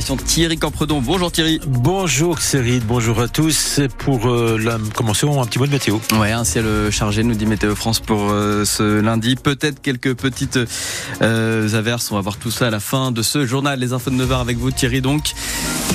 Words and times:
Thierry 0.00 0.56
Campredon. 0.56 1.02
Bonjour 1.02 1.30
Thierry. 1.30 1.60
Bonjour 1.66 2.40
Cyril, 2.40 2.82
bonjour 2.86 3.20
à 3.20 3.28
tous. 3.28 3.78
Pour 3.98 4.26
euh, 4.26 4.56
la, 4.56 4.78
commencer, 4.94 5.28
un 5.28 5.44
petit 5.44 5.58
mot 5.58 5.66
de 5.66 5.70
météo. 5.70 5.98
Ouais, 6.18 6.32
un 6.32 6.44
ciel 6.44 6.64
chargé, 6.90 7.22
nous 7.22 7.34
dit 7.34 7.44
Météo 7.44 7.74
France 7.74 8.00
pour 8.00 8.30
euh, 8.30 8.64
ce 8.64 9.00
lundi. 9.00 9.36
Peut-être 9.36 9.82
quelques 9.82 10.14
petites 10.14 10.58
euh, 11.20 11.74
averses. 11.74 12.10
On 12.10 12.14
va 12.14 12.22
voir 12.22 12.38
tout 12.38 12.50
ça 12.50 12.68
à 12.68 12.70
la 12.70 12.80
fin 12.80 13.12
de 13.12 13.20
ce 13.20 13.44
journal. 13.44 13.80
Les 13.80 13.92
infos 13.92 14.08
de 14.08 14.16
9h 14.16 14.40
avec 14.40 14.56
vous 14.56 14.70
Thierry 14.70 15.02
donc. 15.02 15.34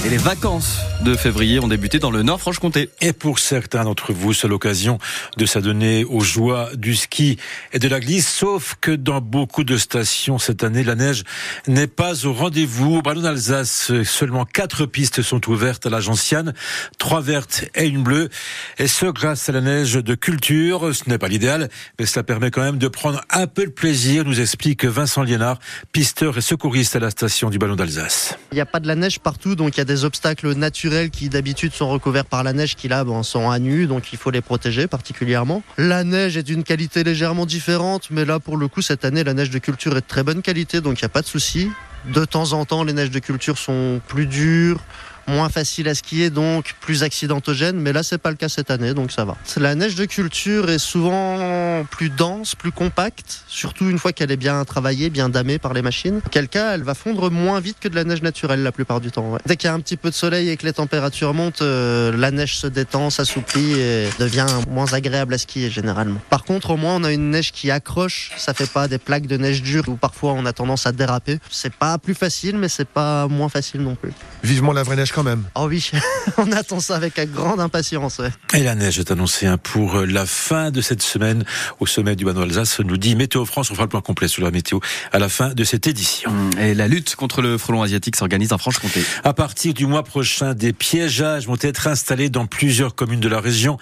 Et 0.05 0.09
les 0.09 0.17
vacances 0.17 0.77
de 1.03 1.15
février 1.15 1.59
ont 1.59 1.67
débuté 1.67 1.99
dans 1.99 2.11
le 2.11 2.23
Nord-Franche-Comté. 2.23 2.89
Et 3.01 3.13
pour 3.13 3.39
certains 3.39 3.83
d'entre 3.83 4.13
vous, 4.13 4.33
c'est 4.33 4.47
l'occasion 4.47 4.99
de 5.37 5.45
s'adonner 5.45 6.05
aux 6.05 6.21
joies 6.21 6.69
du 6.75 6.95
ski 6.95 7.37
et 7.73 7.79
de 7.79 7.87
la 7.87 7.99
glisse, 7.99 8.27
sauf 8.27 8.75
que 8.79 8.91
dans 8.91 9.21
beaucoup 9.21 9.63
de 9.63 9.77
stations 9.77 10.37
cette 10.37 10.63
année, 10.63 10.83
la 10.83 10.95
neige 10.95 11.23
n'est 11.67 11.87
pas 11.87 12.25
au 12.25 12.33
rendez-vous. 12.33 12.97
Au 12.97 13.01
Ballon 13.01 13.21
d'Alsace, 13.21 13.91
seulement 14.03 14.45
quatre 14.45 14.85
pistes 14.85 15.21
sont 15.21 15.49
ouvertes 15.49 15.85
à 15.85 15.89
la 15.89 15.99
Gentiane, 15.99 16.53
trois 16.97 17.21
vertes 17.21 17.65
et 17.75 17.87
une 17.87 18.03
bleue. 18.03 18.29
Et 18.77 18.87
ce, 18.87 19.07
grâce 19.07 19.49
à 19.49 19.51
la 19.51 19.61
neige 19.61 19.93
de 19.93 20.15
culture. 20.15 20.93
Ce 20.95 21.09
n'est 21.09 21.17
pas 21.17 21.27
l'idéal, 21.27 21.69
mais 21.99 22.05
cela 22.05 22.23
permet 22.23 22.51
quand 22.51 22.63
même 22.63 22.77
de 22.77 22.87
prendre 22.87 23.21
un 23.29 23.47
peu 23.47 23.65
de 23.65 23.71
plaisir, 23.71 24.25
nous 24.25 24.39
explique 24.39 24.85
Vincent 24.85 25.23
Liénard, 25.23 25.59
pisteur 25.91 26.37
et 26.37 26.41
secouriste 26.41 26.95
à 26.95 26.99
la 26.99 27.09
station 27.09 27.49
du 27.49 27.57
Ballon 27.57 27.75
d'Alsace. 27.75 28.37
Il 28.51 28.55
n'y 28.55 28.61
a 28.61 28.65
pas 28.65 28.79
de 28.79 28.87
la 28.87 28.95
neige 28.95 29.19
partout, 29.19 29.55
donc 29.55 29.75
il 29.75 29.79
y 29.79 29.81
a 29.81 29.85
des 29.87 30.05
obstacles 30.05 30.53
naturels 30.53 31.09
qui 31.09 31.29
d'habitude 31.29 31.73
sont 31.73 31.89
recouverts 31.89 32.25
par 32.25 32.43
la 32.43 32.53
neige 32.53 32.75
qui 32.75 32.87
là 32.87 33.03
bon, 33.03 33.23
sont 33.23 33.49
à 33.49 33.57
nu, 33.57 33.87
donc 33.87 34.13
il 34.13 34.19
faut 34.19 34.29
les 34.29 34.41
protéger 34.41 34.85
particulièrement. 34.85 35.63
La 35.79 36.03
neige 36.03 36.37
est 36.37 36.43
d'une 36.43 36.63
qualité 36.63 37.03
légèrement 37.03 37.47
différente, 37.47 38.09
mais 38.11 38.25
là 38.25 38.39
pour 38.39 38.57
le 38.57 38.67
coup 38.67 38.83
cette 38.83 39.03
année 39.05 39.23
la 39.23 39.33
neige 39.33 39.49
de 39.49 39.57
culture 39.57 39.93
est 39.93 40.01
de 40.01 40.05
très 40.07 40.21
bonne 40.21 40.43
qualité, 40.43 40.81
donc 40.81 40.99
il 40.99 41.03
n'y 41.03 41.07
a 41.07 41.09
pas 41.09 41.23
de 41.23 41.27
souci. 41.27 41.71
De 42.05 42.23
temps 42.23 42.53
en 42.53 42.63
temps, 42.63 42.83
les 42.83 42.93
neiges 42.93 43.11
de 43.11 43.19
culture 43.19 43.57
sont 43.57 43.99
plus 44.07 44.27
dures, 44.27 44.79
moins 45.27 45.49
facile 45.49 45.87
à 45.89 45.95
skier, 45.95 46.29
donc 46.29 46.75
plus 46.79 47.03
accidentogène. 47.03 47.79
Mais 47.79 47.93
là, 47.93 48.03
c'est 48.03 48.17
pas 48.17 48.29
le 48.29 48.35
cas 48.35 48.49
cette 48.49 48.71
année, 48.71 48.93
donc 48.93 49.11
ça 49.11 49.25
va. 49.25 49.35
La 49.57 49.75
neige 49.75 49.95
de 49.95 50.05
culture 50.05 50.69
est 50.69 50.79
souvent 50.79 51.83
plus 51.89 52.09
dense, 52.09 52.55
plus 52.55 52.71
compacte, 52.71 53.43
surtout 53.47 53.89
une 53.89 53.99
fois 53.99 54.13
qu'elle 54.13 54.31
est 54.31 54.37
bien 54.37 54.63
travaillée, 54.65 55.09
bien 55.09 55.29
damée 55.29 55.59
par 55.59 55.73
les 55.73 55.81
machines. 55.81 56.21
Quel 56.31 56.47
cas, 56.47 56.73
elle 56.73 56.83
va 56.83 56.93
fondre 56.93 57.29
moins 57.29 57.59
vite 57.59 57.77
que 57.79 57.87
de 57.87 57.95
la 57.95 58.03
neige 58.03 58.21
naturelle 58.21 58.63
la 58.63 58.71
plupart 58.71 59.01
du 59.01 59.11
temps. 59.11 59.37
Dès 59.45 59.57
qu'il 59.57 59.67
y 59.67 59.71
a 59.71 59.73
un 59.73 59.79
petit 59.79 59.97
peu 59.97 60.09
de 60.09 60.15
soleil 60.15 60.49
et 60.49 60.57
que 60.57 60.65
les 60.65 60.73
températures 60.73 61.33
montent, 61.33 61.61
euh, 61.61 62.15
la 62.15 62.31
neige 62.31 62.57
se 62.57 62.67
détend, 62.67 63.09
s'assouplit 63.09 63.73
et 63.79 64.09
devient 64.19 64.47
moins 64.69 64.91
agréable 64.93 65.33
à 65.33 65.37
skier 65.37 65.69
généralement. 65.69 66.19
Par 66.29 66.43
contre, 66.43 66.71
au 66.71 66.77
moins, 66.77 66.95
on 66.95 67.03
a 67.03 67.11
une 67.11 67.29
neige 67.31 67.51
qui 67.51 67.71
accroche. 67.71 68.31
Ça 68.37 68.53
fait 68.53 68.69
pas 68.69 68.87
des 68.87 68.97
plaques 68.97 69.27
de 69.27 69.37
neige 69.37 69.61
dure 69.61 69.83
où 69.87 69.95
parfois 69.95 70.33
on 70.33 70.45
a 70.45 70.53
tendance 70.53 70.85
à 70.85 70.91
déraper. 70.91 71.39
C'est 71.49 71.73
pas 71.73 71.97
plus 71.97 72.15
facile, 72.15 72.57
mais 72.57 72.69
c'est 72.69 72.87
pas 72.87 73.27
moins 73.27 73.49
facile 73.49 73.81
non 73.81 73.95
plus. 73.95 74.11
Vivement 74.43 74.73
la 74.73 74.83
vraie 74.83 74.95
neige 74.95 75.11
même. 75.23 75.43
Oh 75.55 75.67
oui, 75.67 75.91
on 76.37 76.51
attend 76.51 76.79
ça 76.79 76.95
avec 76.95 77.19
grande 77.31 77.59
impatience. 77.59 78.21
Et 78.53 78.63
la 78.63 78.75
neige 78.75 78.99
est 78.99 79.11
annoncée 79.11 79.47
pour 79.63 80.01
la 80.01 80.25
fin 80.25 80.71
de 80.71 80.81
cette 80.81 81.01
semaine 81.01 81.45
au 81.79 81.85
sommet 81.85 82.15
du 82.15 82.25
Bano 82.25 82.41
Alsace, 82.41 82.79
nous 82.79 82.97
dit 82.97 83.15
Météo 83.15 83.45
France. 83.45 83.71
On 83.71 83.73
fera 83.73 83.85
le 83.85 83.89
point 83.89 84.01
complet 84.01 84.27
sur 84.27 84.43
la 84.43 84.51
météo 84.51 84.79
à 85.11 85.19
la 85.19 85.29
fin 85.29 85.53
de 85.53 85.63
cette 85.63 85.87
édition. 85.87 86.31
Mmh. 86.31 86.59
Et 86.59 86.73
la 86.73 86.87
lutte 86.87 87.15
contre 87.15 87.41
le 87.41 87.57
frelon 87.57 87.81
asiatique 87.81 88.15
s'organise 88.15 88.53
en 88.53 88.57
Franche-Comté. 88.57 89.03
À 89.23 89.33
partir 89.33 89.73
du 89.73 89.85
mois 89.85 90.03
prochain, 90.03 90.53
des 90.53 90.73
piégeages 90.73 91.47
vont 91.47 91.57
être 91.61 91.87
installés 91.87 92.29
dans 92.29 92.45
plusieurs 92.45 92.95
communes 92.95 93.19
de 93.19 93.27
la 93.27 93.39
région. 93.39 93.77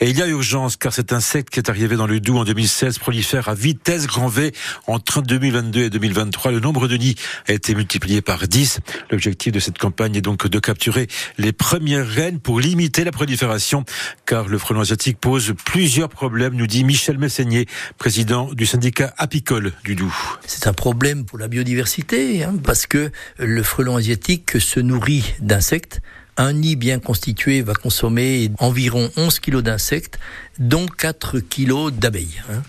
Et 0.00 0.10
il 0.10 0.18
y 0.18 0.22
a 0.22 0.26
urgence 0.26 0.76
car 0.76 0.92
cet 0.92 1.12
insecte 1.12 1.50
qui 1.50 1.58
est 1.58 1.70
arrivé 1.70 1.96
dans 1.96 2.06
le 2.06 2.20
Doubs 2.20 2.38
en 2.38 2.44
2016 2.44 2.98
prolifère 2.98 3.48
à 3.48 3.54
vitesse 3.54 4.06
grand 4.06 4.28
V. 4.28 4.52
Entre 4.86 5.22
2022 5.22 5.84
et 5.84 5.90
2023, 5.90 6.52
le 6.52 6.60
nombre 6.60 6.88
de 6.88 6.96
nids 6.96 7.16
a 7.48 7.52
été 7.52 7.74
multiplié 7.74 8.22
par 8.22 8.48
10. 8.48 8.80
L'objectif 9.10 9.52
de 9.52 9.60
cette 9.60 9.78
campagne 9.78 10.16
est 10.16 10.22
donc 10.22 10.46
de 10.46 10.58
capturer 10.72 11.06
les 11.36 11.52
premières 11.52 12.08
reines 12.08 12.40
pour 12.40 12.58
limiter 12.58 13.04
la 13.04 13.12
prolifération, 13.12 13.84
car 14.24 14.48
le 14.48 14.56
frelon 14.56 14.80
asiatique 14.80 15.18
pose 15.20 15.52
plusieurs 15.66 16.08
problèmes, 16.08 16.54
nous 16.54 16.66
dit 16.66 16.82
Michel 16.82 17.18
Messeignier, 17.18 17.66
président 17.98 18.50
du 18.54 18.64
syndicat 18.64 19.12
apicole 19.18 19.72
du 19.84 19.96
Doubs. 19.96 20.38
C'est 20.46 20.66
un 20.66 20.72
problème 20.72 21.26
pour 21.26 21.38
la 21.38 21.48
biodiversité, 21.48 22.42
hein, 22.42 22.54
parce 22.64 22.86
que 22.86 23.10
le 23.36 23.62
frelon 23.62 23.96
asiatique 23.96 24.58
se 24.58 24.80
nourrit 24.80 25.34
d'insectes 25.40 26.00
un 26.38 26.54
nid 26.54 26.76
bien 26.76 26.98
constitué 26.98 27.60
va 27.60 27.74
consommer 27.74 28.50
environ 28.58 29.10
11 29.18 29.38
kilos 29.40 29.62
d'insectes, 29.62 30.18
dont 30.58 30.86
4 30.86 31.40
kilos 31.40 31.92
d'abeilles. 31.92 32.40
Hein. 32.50 32.62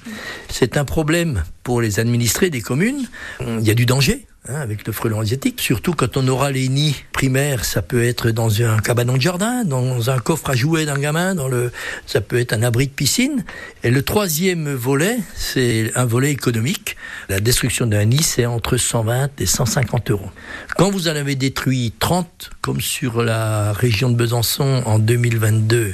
C'est 0.50 0.75
un 0.75 0.84
problème 0.84 1.46
pour 1.63 1.81
les 1.81 2.02
administrés 2.02 2.50
des 2.50 2.59
communes. 2.59 3.08
Il 3.40 3.66
y 3.66 3.72
a 3.72 3.74
du 3.74 3.86
danger. 3.86 4.28
Hein, 4.50 4.59
avec 4.59 4.86
le 4.86 4.92
frelon 4.92 5.22
asiatique. 5.22 5.62
Surtout 5.62 5.94
quand 5.94 6.18
on 6.18 6.28
aura 6.28 6.52
les 6.52 6.68
nids 6.68 6.98
primaires, 7.14 7.64
ça 7.64 7.81
peut 7.81 8.04
être 8.04 8.30
dans 8.30 8.62
un 8.62 8.78
cabanon 8.80 9.16
de 9.16 9.22
jardin, 9.22 9.64
dans 9.64 10.09
un 10.09 10.20
coffre 10.20 10.50
à 10.50 10.54
jouets 10.54 10.86
d'un 10.86 11.00
gamin, 11.00 11.34
dans 11.34 11.48
le, 11.48 11.72
ça 12.06 12.20
peut 12.20 12.38
être 12.38 12.52
un 12.52 12.62
abri 12.62 12.88
de 12.88 12.92
piscine. 12.92 13.46
Et 13.84 13.90
le 13.90 14.02
troisième 14.02 14.74
volet, 14.74 15.18
c'est 15.34 15.94
un 15.96 16.04
volet 16.04 16.30
économique. 16.31 16.98
La 17.30 17.40
destruction 17.40 17.88
d'un 17.88 18.04
nid, 18.04 18.22
c'est 18.22 18.46
entre 18.46 18.76
120 18.76 19.40
et 19.40 19.46
150 19.46 20.12
euros. 20.12 20.30
Quand 20.75 20.92
vous 20.92 21.08
en 21.08 21.16
avez 21.16 21.36
détruit 21.36 21.94
30, 21.98 22.50
comme 22.60 22.81
sur 22.81 23.24
la 23.24 23.72
région 23.72 24.10
de 24.10 24.16
Besançon 24.16 24.84
en 24.86 25.00
2022, 25.00 25.94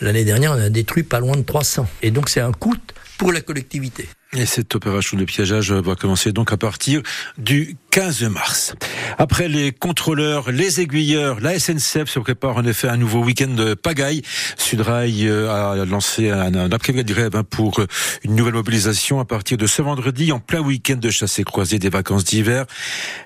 l'année 0.00 0.24
dernière, 0.24 0.52
on 0.52 0.60
a 0.60 0.68
détruit 0.68 1.02
pas 1.02 1.18
loin 1.18 1.36
de 1.36 1.42
300. 1.42 1.88
Et 2.02 2.12
donc 2.12 2.28
c'est 2.28 2.40
un 2.40 2.52
coût 2.52 2.76
pour 3.18 3.32
la 3.32 3.40
collectivité. 3.40 4.06
Et 4.36 4.46
cette 4.46 4.74
opération 4.74 5.16
de 5.16 5.24
piégeage 5.24 5.70
va 5.70 5.94
commencer 5.94 6.32
donc 6.32 6.52
à 6.52 6.56
partir 6.56 7.02
du 7.38 7.76
15 7.92 8.24
mars. 8.24 8.74
Après 9.16 9.46
les 9.46 9.70
contrôleurs, 9.70 10.50
les 10.50 10.80
aiguilleurs, 10.80 11.38
la 11.38 11.56
SNCF 11.56 12.08
se 12.08 12.18
prépare 12.18 12.56
en 12.56 12.64
effet 12.64 12.88
un 12.88 12.96
nouveau 12.96 13.22
week-end 13.22 13.54
de 13.54 13.74
pagaille. 13.74 14.22
Sudrail 14.56 15.28
euh, 15.28 15.82
a 15.82 15.84
lancé 15.84 16.30
un, 16.30 16.72
après-midi 16.72 17.04
de 17.04 17.14
grève 17.14 17.36
hein, 17.36 17.44
pour 17.48 17.80
une 18.24 18.34
nouvelle 18.34 18.54
mobilisation 18.54 19.20
à 19.20 19.24
partir 19.24 19.56
de 19.56 19.68
ce 19.68 19.82
vendredi 19.82 20.32
en 20.32 20.40
plein 20.40 20.60
week-end 20.60 20.96
de 20.96 21.10
chasse 21.10 21.38
et 21.38 21.44
croisée 21.44 21.78
des 21.78 21.88
vacances 21.88 22.24
d'hiver. 22.24 22.64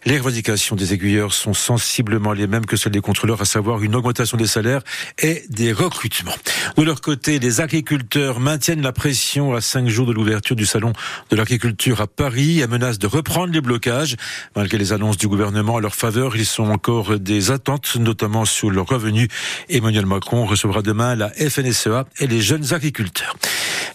Les 0.05 0.19
revendications 0.19 0.77
des 0.77 0.93
aiguilleurs 0.93 1.33
sont 1.33 1.55
sensiblement 1.55 2.35
les 2.35 2.47
mêmes 2.47 2.67
que 2.67 2.77
celles 2.77 2.93
des 2.93 3.01
contrôleurs, 3.01 3.41
à 3.41 3.47
savoir 3.47 3.83
une 3.83 3.95
augmentation 3.95 4.37
des 4.37 4.47
salaires 4.47 4.83
et 5.23 5.45
des 5.49 5.73
recrutements. 5.73 6.37
De 6.77 6.83
leur 6.83 7.01
côté, 7.01 7.39
les 7.39 7.63
agriculteurs 7.63 8.41
maintiennent 8.41 8.83
la 8.83 8.93
pression 8.93 9.55
à 9.55 9.63
cinq 9.63 9.89
jours 9.89 10.07
de 10.07 10.13
l'ouverture 10.13 10.55
du 10.55 10.67
salon 10.67 10.93
de 11.31 11.37
l'agriculture 11.37 12.01
à 12.01 12.07
Paris 12.07 12.61
et 12.61 12.67
menacent 12.67 12.99
de 12.99 13.07
reprendre 13.07 13.53
les 13.53 13.61
blocages. 13.61 14.17
Malgré 14.57 14.79
les 14.79 14.93
annonces 14.93 15.17
du 15.17 15.29
gouvernement 15.29 15.77
à 15.77 15.81
leur 15.81 15.95
faveur, 15.95 16.37
ils 16.37 16.47
sont 16.47 16.71
encore 16.71 17.19
des 17.19 17.51
attentes, 17.51 17.97
notamment 17.97 18.45
sur 18.45 18.71
leurs 18.71 18.87
revenus. 18.87 19.29
Emmanuel 19.69 20.07
Macron 20.07 20.47
recevra 20.47 20.83
demain 20.83 21.15
la 21.15 21.31
FNSEA 21.31 22.07
et 22.19 22.27
les 22.27 22.41
jeunes 22.41 22.73
agriculteurs. 22.73 23.35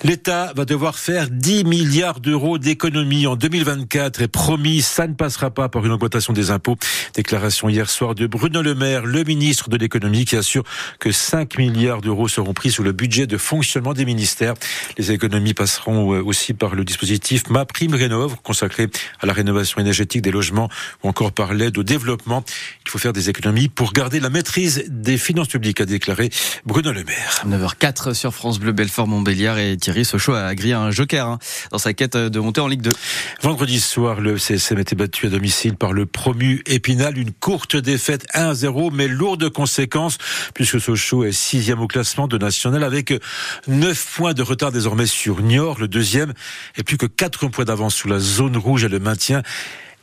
L'État 0.04 0.52
va 0.54 0.66
devoir 0.66 0.98
faire 0.98 1.30
10 1.30 1.64
milliards 1.64 2.20
d'euros 2.20 2.58
d'économies 2.58 3.26
en 3.26 3.38
2024 3.38 4.22
et 4.22 4.28
promis, 4.28 4.82
ça 4.82 5.08
ne 5.08 5.14
passera 5.14 5.50
pas 5.50 5.70
par 5.70 5.86
une 5.86 5.94
augmentation 5.94 6.34
des 6.34 6.52
impôts. 6.52 6.76
Déclaration 7.14 7.70
hier 7.70 7.90
soir 7.90 8.14
de 8.14 8.28
Bruno 8.28 8.62
Le 8.62 8.76
Maire, 8.76 9.06
le 9.06 9.24
ministre 9.24 9.70
de 9.70 9.78
l'économie, 9.78 10.26
qui 10.26 10.36
assure 10.36 10.64
que 11.00 11.14
5 11.14 11.58
milliards 11.58 12.02
d'euros 12.02 12.28
seront 12.28 12.54
pris 12.54 12.70
sur 12.70 12.84
le 12.84 12.92
budget 12.92 13.28
de 13.28 13.38
fonctionnement 13.38 13.94
des 13.94 14.04
ministères. 14.04 14.56
Les 14.98 15.14
économies 15.14 15.54
passeront 15.54 16.14
euh, 16.14 16.22
aussi 16.22 16.54
par 16.54 16.76
le 16.76 16.84
dispositif 16.94 17.50
Ma 17.50 17.66
Prime 17.66 17.96
Rénov, 17.96 18.36
consacré 18.44 18.88
à 19.20 19.26
la 19.26 19.34
rénovation 19.34 19.82
énergétique 19.82 20.22
des 20.22 20.30
logements 20.30 20.70
ou 21.04 21.10
encore 21.10 21.32
par 21.32 21.56
l'aide 21.56 21.76
au 21.80 21.84
développement. 21.84 22.46
Il 22.86 22.92
faut 22.92 23.00
faire 23.00 23.14
des 23.14 23.32
économies 23.32 23.68
pour 23.68 23.94
garder 23.94 24.20
la 24.20 24.30
maîtrise 24.30 24.86
des 24.90 25.18
finances 25.18 25.48
publiques, 25.48 25.82
a 25.82 25.86
déclaré 25.86 26.30
Bruno 26.68 26.92
Le 26.92 27.04
Maire. 27.04 27.44
9h04 27.48 28.14
sur 28.14 28.32
France 28.32 28.60
Bleu 28.60 28.74
Belfort 28.74 29.08
Montbéliard 29.08 29.58
et 29.58 29.76
Thierry 29.76 30.06
Sochaux 30.06 30.36
a 30.36 30.54
grillé 30.54 30.76
un 30.76 30.92
joker 30.92 31.28
hein, 31.28 31.40
dans 31.72 31.80
sa 31.80 31.94
quête 31.94 32.16
de 32.16 32.40
monter 32.40 32.62
en 32.62 32.68
Ligue 32.68 32.82
2. 32.82 32.92
Vendredi 33.42 33.80
soir, 33.80 34.22
le 34.22 34.38
CSM 34.38 34.78
était 34.78 34.96
battu 34.96 35.26
à 35.26 35.30
domicile 35.30 35.76
par 35.76 35.94
le 35.94 36.06
promu 36.06 36.62
Épinal. 36.68 37.18
Une 37.18 37.32
courte 37.32 37.76
défaite 37.76 38.28
1-0, 38.36 38.92
mais 38.94 39.08
lourde 39.08 39.42
de 39.42 39.48
conséquences 39.48 40.20
puisque 40.54 40.80
Sochaux 40.80 41.24
est 41.24 41.32
sixième 41.32 41.80
au 41.80 41.88
classement 41.88 42.28
de 42.28 42.38
national 42.38 42.84
avec 42.84 43.16
9 43.68 44.14
points 44.16 44.34
de 44.36 44.44
retard 44.44 44.72
désormais 44.72 45.08
sur 45.08 45.42
Niort, 45.42 45.80
le 45.80 45.88
deuxième, 45.88 46.34
et 46.78 46.83
plus 46.84 46.98
que 46.98 47.06
4 47.06 47.48
points 47.48 47.66
d'avance 47.66 47.96
sous 47.96 48.08
la 48.08 48.20
zone 48.20 48.58
rouge 48.58 48.84
et 48.84 48.90
le 48.90 49.00
maintien. 49.00 49.42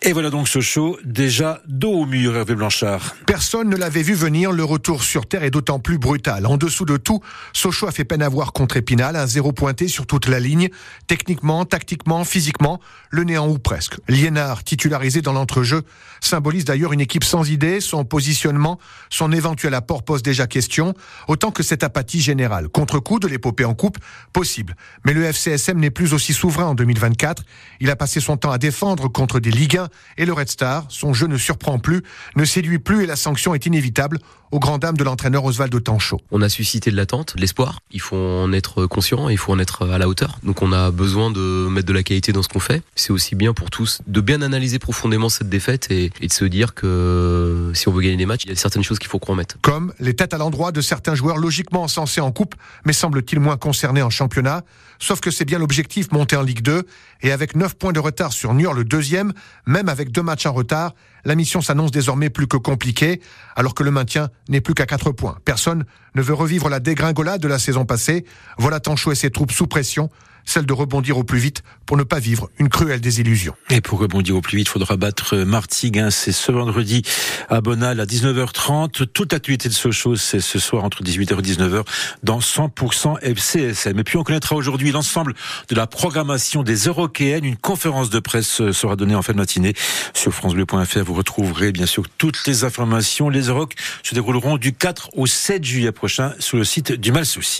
Et 0.02 0.14
voilà 0.14 0.30
donc 0.30 0.48
ce 0.48 0.58
déjà 1.04 1.60
dos 1.68 1.92
au 1.92 2.06
mur, 2.06 2.34
Hervé 2.34 2.54
Blanchard. 2.54 3.14
Personne 3.26 3.68
ne 3.68 3.76
l'avait 3.76 4.02
vu 4.02 4.14
venir, 4.14 4.50
le 4.50 4.64
retour 4.64 5.02
sur 5.02 5.26
Terre 5.26 5.44
est 5.44 5.50
d'autant 5.50 5.78
plus 5.78 5.98
brutal. 5.98 6.46
En 6.46 6.56
dessous 6.56 6.86
de 6.86 6.96
tout, 6.96 7.20
Sochaux 7.52 7.86
a 7.86 7.92
fait 7.92 8.06
peine 8.06 8.22
à 8.22 8.30
voir 8.30 8.54
contre 8.54 8.78
Épinal, 8.78 9.14
un 9.14 9.26
zéro 9.26 9.52
pointé 9.52 9.88
sur 9.88 10.06
toute 10.06 10.26
la 10.26 10.40
ligne, 10.40 10.70
techniquement, 11.06 11.66
tactiquement, 11.66 12.24
physiquement, 12.24 12.80
le 13.10 13.24
néant 13.24 13.46
ou 13.46 13.58
presque. 13.58 13.96
Liénard, 14.08 14.64
titularisé 14.64 15.20
dans 15.20 15.34
l'entrejeu, 15.34 15.82
symbolise 16.22 16.64
d'ailleurs 16.64 16.94
une 16.94 17.02
équipe 17.02 17.24
sans 17.24 17.50
idée, 17.50 17.82
son 17.82 18.06
positionnement, 18.06 18.78
son 19.10 19.32
éventuel 19.32 19.74
apport 19.74 20.02
pose 20.02 20.22
déjà 20.22 20.46
question, 20.46 20.94
autant 21.28 21.50
que 21.50 21.62
cette 21.62 21.84
apathie 21.84 22.22
générale. 22.22 22.70
Contre-coup 22.70 23.18
de 23.18 23.28
l'épopée 23.28 23.66
en 23.66 23.74
coupe, 23.74 23.98
possible. 24.32 24.76
Mais 25.04 25.12
le 25.12 25.24
FCSM 25.24 25.78
n'est 25.78 25.90
plus 25.90 26.14
aussi 26.14 26.32
souverain 26.32 26.68
en 26.68 26.74
2024. 26.74 27.42
Il 27.80 27.90
a 27.90 27.96
passé 27.96 28.20
son 28.20 28.38
temps 28.38 28.50
à 28.50 28.56
défendre 28.56 29.08
contre 29.08 29.40
des 29.40 29.50
Ligue 29.50 29.76
1 29.76 29.89
et 30.16 30.26
le 30.26 30.32
Red 30.32 30.48
Star. 30.48 30.86
Son 30.88 31.12
jeu 31.12 31.26
ne 31.26 31.36
surprend 31.36 31.78
plus, 31.78 32.02
ne 32.36 32.44
séduit 32.44 32.78
plus 32.78 33.04
et 33.04 33.06
la 33.06 33.16
sanction 33.16 33.54
est 33.54 33.66
inévitable 33.66 34.18
aux 34.50 34.58
grandes 34.58 34.82
dames 34.82 34.96
de 34.96 35.04
l'entraîneur 35.04 35.44
Osvaldo 35.44 35.80
Tancho. 35.80 36.20
On 36.30 36.42
a 36.42 36.48
suscité 36.48 36.90
de 36.90 36.96
l'attente, 36.96 37.36
de 37.36 37.40
l'espoir. 37.40 37.80
Il 37.92 38.00
faut 38.00 38.16
en 38.16 38.52
être 38.52 38.86
conscient, 38.86 39.28
il 39.28 39.38
faut 39.38 39.52
en 39.52 39.58
être 39.58 39.88
à 39.88 39.98
la 39.98 40.08
hauteur. 40.08 40.38
Donc 40.42 40.62
on 40.62 40.72
a 40.72 40.90
besoin 40.90 41.30
de 41.30 41.68
mettre 41.68 41.86
de 41.86 41.92
la 41.92 42.02
qualité 42.02 42.32
dans 42.32 42.42
ce 42.42 42.48
qu'on 42.48 42.60
fait. 42.60 42.82
C'est 42.96 43.12
aussi 43.12 43.34
bien 43.34 43.52
pour 43.52 43.70
tous 43.70 44.00
de 44.06 44.20
bien 44.20 44.42
analyser 44.42 44.78
profondément 44.78 45.28
cette 45.28 45.48
défaite 45.48 45.90
et, 45.90 46.10
de 46.20 46.32
se 46.32 46.44
dire 46.44 46.74
que 46.74 47.70
si 47.74 47.88
on 47.88 47.92
veut 47.92 48.02
gagner 48.02 48.16
des 48.16 48.26
matchs, 48.26 48.44
il 48.44 48.50
y 48.50 48.52
a 48.52 48.56
certaines 48.56 48.82
choses 48.82 48.98
qu'il 48.98 49.08
faut 49.08 49.18
qu'on 49.18 49.32
remette. 49.32 49.56
Comme 49.62 49.92
les 50.00 50.14
têtes 50.14 50.34
à 50.34 50.38
l'endroit 50.38 50.72
de 50.72 50.80
certains 50.80 51.14
joueurs 51.14 51.36
logiquement 51.36 51.82
encensés 51.82 52.20
en 52.20 52.32
coupe, 52.32 52.54
mais 52.84 52.92
semble-t-il 52.92 53.40
moins 53.40 53.56
concernés 53.56 54.02
en 54.02 54.10
championnat. 54.10 54.64
Sauf 54.98 55.20
que 55.20 55.30
c'est 55.30 55.46
bien 55.46 55.58
l'objectif 55.58 56.12
monté 56.12 56.36
en 56.36 56.42
Ligue 56.42 56.62
2 56.62 56.82
et 57.22 57.32
avec 57.32 57.56
9 57.56 57.74
points 57.74 57.92
de 57.92 58.00
retard 58.00 58.32
sur 58.32 58.52
Niort 58.52 58.74
le 58.74 58.84
deuxième, 58.84 59.32
même 59.66 59.88
avec 59.88 60.12
deux 60.12 60.22
matchs 60.22 60.44
en 60.44 60.52
retard, 60.52 60.92
la 61.24 61.34
mission 61.34 61.60
s'annonce 61.60 61.90
désormais 61.90 62.30
plus 62.30 62.46
que 62.46 62.56
compliquée, 62.56 63.20
alors 63.56 63.74
que 63.74 63.82
le 63.82 63.90
maintien 63.90 64.30
n'est 64.48 64.60
plus 64.60 64.74
qu'à 64.74 64.86
4 64.86 65.12
points. 65.12 65.38
Personne 65.44 65.84
ne 66.14 66.22
veut 66.22 66.34
revivre 66.34 66.68
la 66.68 66.80
dégringolade 66.80 67.40
de 67.40 67.48
la 67.48 67.58
saison 67.58 67.84
passée. 67.84 68.24
Voilà 68.58 68.80
Tanchot 68.80 69.12
et 69.12 69.14
ses 69.14 69.30
troupes 69.30 69.52
sous 69.52 69.66
pression 69.66 70.10
celle 70.44 70.66
de 70.66 70.72
rebondir 70.72 71.18
au 71.18 71.24
plus 71.24 71.38
vite 71.38 71.62
pour 71.86 71.96
ne 71.96 72.02
pas 72.02 72.18
vivre 72.18 72.48
une 72.58 72.68
cruelle 72.68 73.00
désillusion. 73.00 73.54
Et 73.68 73.80
pour 73.80 73.98
rebondir 73.98 74.36
au 74.36 74.40
plus 74.40 74.56
vite, 74.56 74.68
il 74.68 74.70
faudra 74.70 74.96
battre 74.96 75.36
Martigues. 75.38 76.08
C'est 76.10 76.32
ce 76.32 76.52
vendredi 76.52 77.02
à 77.48 77.60
Bonal 77.60 78.00
à 78.00 78.06
19h30. 78.06 79.06
Toute 79.06 79.32
l'actualité 79.32 79.68
de 79.68 79.74
show, 79.74 80.16
c'est 80.16 80.40
ce 80.40 80.58
soir 80.58 80.84
entre 80.84 81.02
18h 81.02 81.38
et 81.38 81.42
19h 81.42 81.82
dans 82.22 82.38
100% 82.38 83.20
FCSM. 83.22 83.98
Et 83.98 84.04
puis 84.04 84.16
on 84.16 84.22
connaîtra 84.22 84.56
aujourd'hui 84.56 84.92
l'ensemble 84.92 85.34
de 85.68 85.74
la 85.74 85.86
programmation 85.86 86.62
des 86.62 86.76
Européennes. 86.86 87.44
Une 87.44 87.56
conférence 87.56 88.10
de 88.10 88.20
presse 88.20 88.70
sera 88.72 88.96
donnée 88.96 89.14
en 89.14 89.22
fin 89.22 89.32
de 89.32 89.38
matinée 89.38 89.74
sur 90.14 90.32
francebleu.fr. 90.32 91.04
Vous 91.04 91.14
retrouverez 91.14 91.72
bien 91.72 91.86
sûr 91.86 92.04
toutes 92.18 92.46
les 92.46 92.64
informations. 92.64 93.28
Les 93.28 93.48
Euroc 93.48 93.74
se 94.02 94.14
dérouleront 94.14 94.56
du 94.56 94.72
4 94.72 95.10
au 95.14 95.26
7 95.26 95.64
juillet 95.64 95.92
prochain 95.92 96.32
sur 96.38 96.56
le 96.56 96.64
site 96.64 96.92
du 96.92 97.12
Mal 97.12 97.26
Souci. 97.26 97.58